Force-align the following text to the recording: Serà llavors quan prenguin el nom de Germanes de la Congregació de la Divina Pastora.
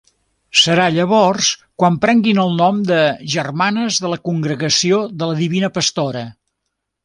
Serà 0.59 0.85
llavors 0.95 1.49
quan 1.83 1.99
prenguin 2.07 2.41
el 2.45 2.57
nom 2.63 2.81
de 2.93 3.03
Germanes 3.35 4.01
de 4.07 4.13
la 4.15 4.21
Congregació 4.31 5.03
de 5.23 5.33
la 5.33 5.41
Divina 5.47 5.75
Pastora. 5.81 6.29